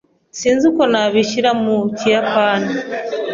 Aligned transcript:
Sinzi 0.39 0.63
uko 0.71 0.83
nabishyira 0.91 1.49
mu 1.63 1.75
Kiyapani. 1.97 2.71